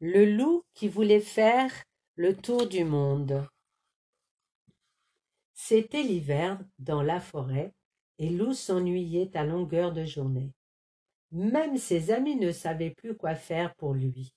[0.00, 1.72] Le loup qui voulait faire
[2.14, 3.44] le tour du monde.
[5.54, 7.74] C'était l'hiver dans la forêt,
[8.18, 10.52] et Loup s'ennuyait à longueur de journée.
[11.32, 14.32] Même ses amis ne savaient plus quoi faire pour lui.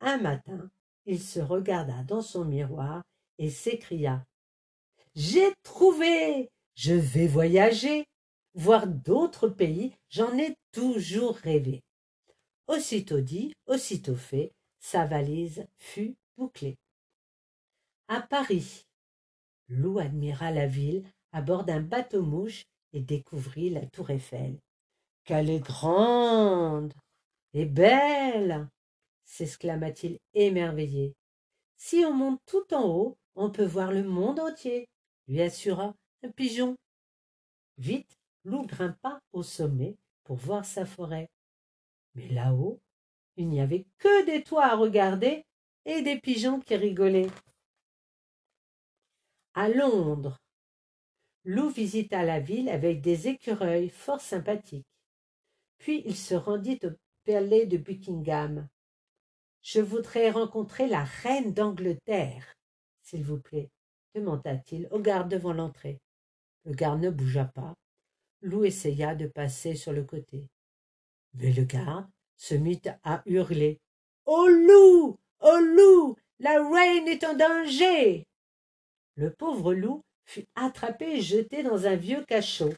[0.00, 0.68] Un matin,
[1.06, 3.04] il se regarda dans son miroir
[3.38, 4.26] et s'écria
[5.14, 8.04] J'ai trouvé Je vais voyager
[8.54, 11.83] Voir d'autres pays, j'en ai toujours rêvé.
[12.66, 16.76] Aussitôt dit, aussitôt fait, sa valise fut bouclée.
[18.08, 18.86] À Paris,
[19.68, 24.58] Lou admira la ville à bord d'un bateau-mouche et découvrit la tour Eiffel.
[25.24, 26.92] Qu'elle est grande
[27.54, 28.68] et belle
[29.24, 31.14] s'exclama-t-il émerveillé.
[31.76, 34.88] Si on monte tout en haut, on peut voir le monde entier,
[35.28, 36.76] lui assura un pigeon.
[37.78, 41.28] Vite, Lou grimpa au sommet pour voir sa forêt.
[42.14, 42.80] Mais là-haut,
[43.36, 45.44] il n'y avait que des toits à regarder
[45.84, 47.30] et des pigeons qui rigolaient.
[49.54, 50.38] À Londres,
[51.44, 54.86] Lou visita la ville avec des écureuils fort sympathiques.
[55.78, 56.90] Puis il se rendit au
[57.26, 58.68] palais de Buckingham.
[59.62, 62.54] Je voudrais rencontrer la reine d'Angleterre,
[63.02, 63.70] s'il vous plaît,
[64.14, 66.00] demanda-t-il au garde devant l'entrée.
[66.64, 67.74] Le garde ne bougea pas.
[68.40, 70.48] Lou essaya de passer sur le côté.
[71.34, 72.06] Mais le garde
[72.36, 73.80] se mit à hurler.
[74.26, 75.16] Au loup.
[75.40, 76.16] Au loup.
[76.38, 78.26] La reine est en danger.
[79.16, 82.72] Le pauvre loup fut attrapé et jeté dans un vieux cachot.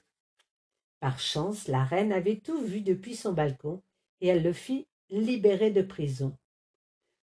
[1.00, 3.82] Par chance, la reine avait tout vu depuis son balcon,
[4.20, 6.36] et elle le fit libérer de prison.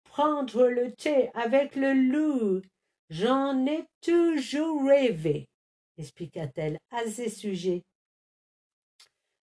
[0.05, 2.63] Prendre le thé avec le loup.
[3.11, 5.49] J'en ai toujours rêvé,
[5.99, 7.83] expliqua-t-elle à ses sujets.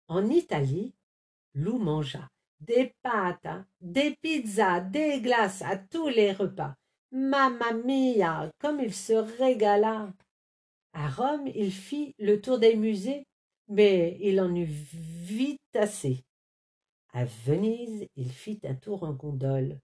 [0.09, 0.93] En Italie,
[1.55, 2.29] Lou mangea
[2.65, 6.75] des pâtes, des pizzas, des glaces à tous les repas.
[7.13, 10.13] Mamma mia, comme il se régala.
[10.93, 13.27] À Rome, il fit le tour des musées,
[13.69, 16.25] mais il en eut vite assez.
[17.13, 19.79] À Venise, il fit un tour en gondole,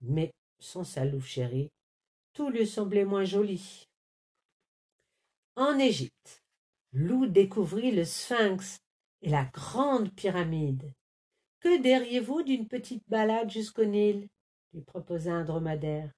[0.00, 1.70] mais sans sa louve chérie,
[2.32, 3.84] tout lui semblait moins joli.
[5.56, 6.42] En Égypte,
[6.92, 8.78] Lou découvrit le Sphinx
[9.22, 10.92] et la grande pyramide.
[11.60, 14.28] Que diriez-vous d'une petite balade jusqu'au Nil?
[14.72, 16.10] lui proposa un dromadaire.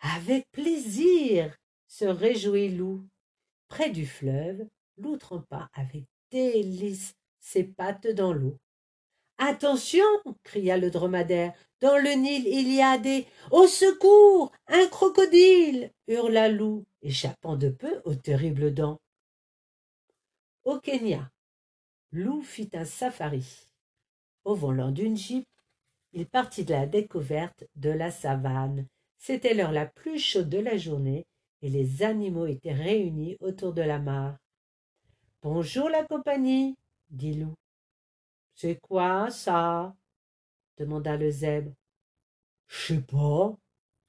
[0.00, 1.56] Avec plaisir
[1.86, 3.08] se réjouit Lou.
[3.68, 4.66] Près du fleuve,
[4.98, 8.58] Lou trempa avec délice ses pattes dans l'eau.
[9.38, 10.04] Attention
[10.42, 11.54] cria le dromadaire.
[11.80, 13.26] Dans le Nil, il y a des.
[13.50, 19.00] Au secours Un crocodile hurla Lou, échappant de peu aux terribles dents.
[20.64, 21.30] Au Kenya,
[22.12, 23.67] Lou fit un safari.
[24.48, 25.46] Au volant d'une jeep,
[26.14, 28.86] il partit de la découverte de la savane.
[29.18, 31.26] C'était l'heure la plus chaude de la journée
[31.60, 34.38] et les animaux étaient réunis autour de la mare.
[35.42, 36.78] Bonjour la compagnie,
[37.10, 37.52] dit Loup.
[38.54, 39.94] C'est quoi ça
[40.78, 41.74] demanda le zèbre.
[42.68, 43.54] Je sais pas,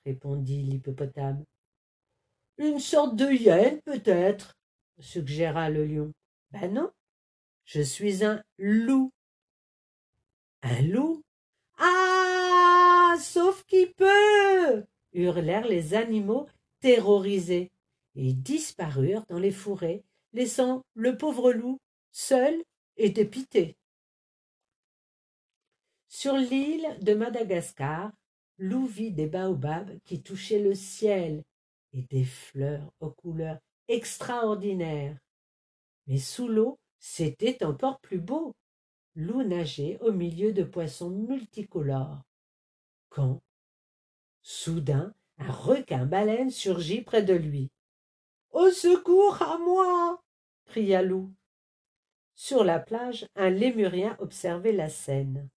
[0.06, 1.44] répondit l'hippopotame.
[2.58, 4.58] Une sorte de hyène, peut-être,
[5.00, 6.14] suggéra le lion.
[6.52, 6.90] Ben non,
[7.66, 9.12] je suis un loup.
[10.62, 11.22] Un loup
[11.78, 16.48] Ah Sauf qui peut hurlèrent les animaux
[16.80, 17.72] terrorisés,
[18.16, 20.04] et disparurent dans les fourrés,
[20.34, 21.80] laissant le pauvre loup
[22.12, 22.62] seul
[22.98, 23.78] et dépité.
[26.08, 28.12] Sur l'île de Madagascar,
[28.58, 31.44] Loup vit des baobabs qui touchaient le ciel
[31.94, 35.18] et des fleurs aux couleurs extraordinaires.
[36.08, 38.54] Mais sous l'eau, c'était encore plus beau.
[39.16, 42.24] Loup nageait au milieu de poissons multicolores.
[43.10, 43.42] Quand,
[44.42, 47.72] soudain, un requin-baleine surgit près de lui.
[48.52, 50.22] Au secours à moi
[50.66, 51.34] cria Loup.
[52.36, 55.50] Sur la plage, un lémurien observait la scène.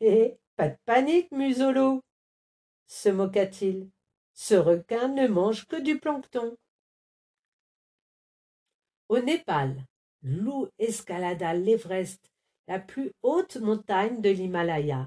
[0.00, 2.00] Eh, pas de panique, museau
[2.86, 3.90] se moqua-t-il.
[4.34, 6.56] Ce requin ne mange que du plancton.
[9.08, 9.84] Au Népal,
[10.22, 12.33] Loup escalada l'Everest
[12.66, 15.06] la plus haute montagne de l'Himalaya.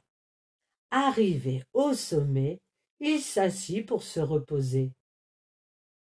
[0.92, 2.60] Arrivé au sommet,
[3.00, 4.92] il s'assit pour se reposer.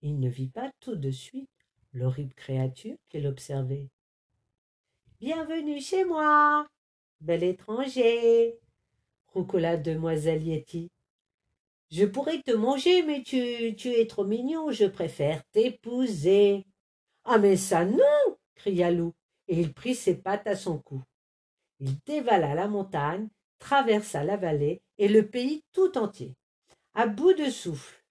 [0.01, 1.49] Il ne vit pas tout de suite
[1.93, 3.89] l'horrible créature qu'il observait.
[5.19, 6.65] Bienvenue chez moi,
[7.19, 8.57] bel étranger,
[9.27, 10.89] roucola demoiselle Yeti.
[11.91, 16.65] Je pourrais te manger, mais tu, tu es trop mignon, je préfère t'épouser.
[17.25, 19.13] Ah, mais ça non cria Loup,
[19.47, 21.01] et il prit ses pattes à son cou.
[21.79, 23.29] Il dévala la montagne
[23.59, 26.35] traversa la vallée et le pays tout entier.
[26.93, 28.03] À bout de souffle,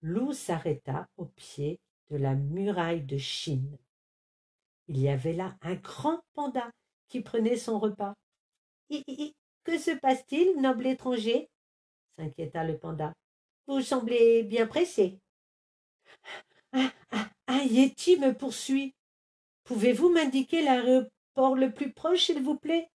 [0.00, 1.80] Lou s'arrêta au pied
[2.10, 3.78] de la muraille de Chine.
[4.88, 6.70] Il y avait là un grand panda
[7.08, 8.14] qui prenait son repas.
[8.90, 11.48] que se passe-t-il, noble étranger?
[12.18, 13.14] s'inquiéta le panda.
[13.66, 15.18] Vous semblez bien pressé.
[16.72, 16.90] Un,
[17.46, 18.94] un, yéti me poursuit.
[19.64, 22.90] Pouvez-vous m'indiquer l'aéroport le plus proche, s'il vous plaît?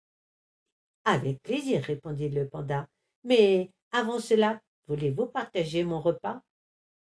[1.09, 2.89] Avec plaisir, répondit le panda.
[3.24, 6.42] Mais avant cela, voulez-vous partager mon repas?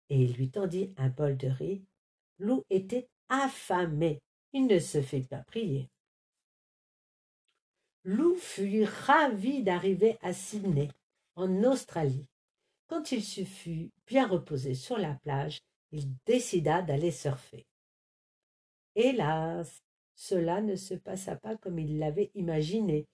[0.10, 1.86] Et il lui tendit un bol de riz.
[2.40, 4.20] Lou était affamé.
[4.54, 5.88] Il ne se fit pas prier.
[8.04, 10.90] Lou fut ravi d'arriver à Sydney,
[11.36, 12.28] en Australie.
[12.88, 15.62] Quand il se fut bien reposé sur la plage,
[15.92, 17.68] il décida d'aller surfer.
[18.96, 19.84] Hélas,
[20.16, 23.06] cela ne se passa pas comme il l'avait imaginé.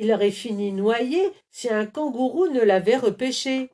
[0.00, 3.72] Il aurait fini noyé si un kangourou ne l'avait repêché.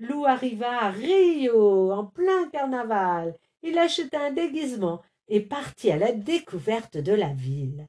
[0.00, 3.38] Lou arriva à Rio en plein carnaval.
[3.62, 7.86] Il acheta un déguisement et partit à la découverte de la ville.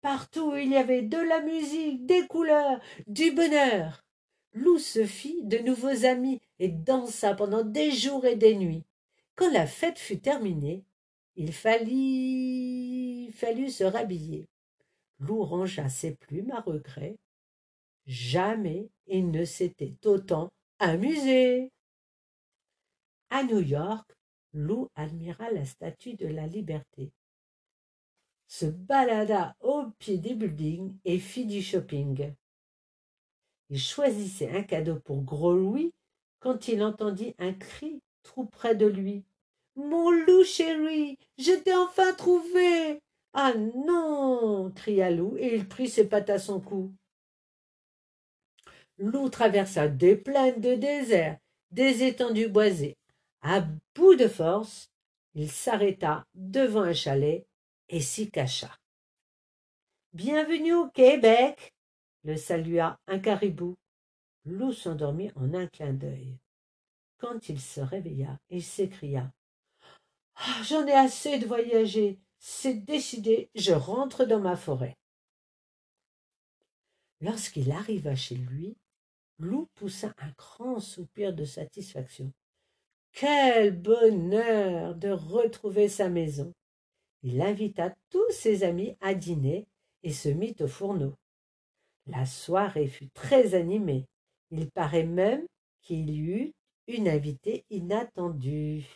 [0.00, 4.02] Partout il y avait de la musique, des couleurs, du bonheur.
[4.54, 8.84] Lou se fit de nouveaux amis et dansa pendant des jours et des nuits.
[9.34, 10.84] Quand la fête fut terminée,
[11.34, 14.48] il fallut, fallut se rhabiller.
[15.18, 17.16] Lou rangea ses plumes à regret.
[18.06, 21.72] Jamais il ne s'était autant amusé.
[23.30, 24.16] À New York,
[24.52, 27.12] Lou admira la statue de la liberté,
[28.46, 32.32] se balada au pied des buildings et fit du shopping.
[33.68, 35.92] Il choisissait un cadeau pour Gros Louis
[36.38, 39.24] quand il entendit un cri tout près de lui.
[39.74, 43.02] Mon loup chéri, je t'ai enfin trouvé.
[43.38, 46.94] Ah non cria Lou et il prit ses pattes à son cou.
[48.96, 51.38] Lou traversa des plaines de désert,
[51.70, 52.96] des étendues boisées.
[53.42, 53.60] À
[53.94, 54.90] bout de force,
[55.34, 57.46] il s'arrêta devant un chalet
[57.90, 58.74] et s'y cacha.
[60.14, 61.74] Bienvenue au Québec,
[62.24, 63.76] le salua un caribou.
[64.46, 66.38] Lou s'endormit en un clin d'œil.
[67.18, 69.30] Quand il se réveilla, il s'écria
[70.36, 72.18] ah, J'en ai assez de voyager.
[72.48, 74.96] C'est décidé, je rentre dans ma forêt.
[77.20, 78.76] Lorsqu'il arriva chez lui,
[79.40, 82.32] Lou poussa un grand soupir de satisfaction.
[83.10, 86.52] Quel bonheur de retrouver sa maison.
[87.24, 89.66] Il invita tous ses amis à dîner
[90.04, 91.16] et se mit au fourneau.
[92.06, 94.06] La soirée fut très animée.
[94.52, 95.44] Il paraît même
[95.82, 96.52] qu'il y eut
[96.86, 98.86] une invitée inattendue.